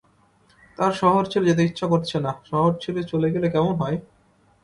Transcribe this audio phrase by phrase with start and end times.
[0.77, 3.97] তাঁর শহর ছেড়ে যেতে ইচ্ছা করছে না, শহর ছেড়ে চলে গেলে কেমন হয়?